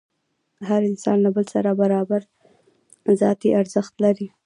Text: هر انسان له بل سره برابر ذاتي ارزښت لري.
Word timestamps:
هر 0.69 0.81
انسان 0.91 1.17
له 1.25 1.29
بل 1.35 1.45
سره 1.53 1.71
برابر 1.81 2.21
ذاتي 3.21 3.49
ارزښت 3.61 3.93
لري. 4.03 4.27